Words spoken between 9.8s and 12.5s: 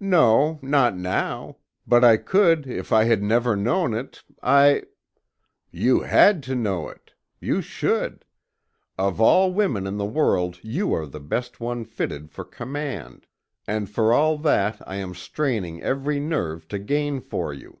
in the world you are the one best fitted for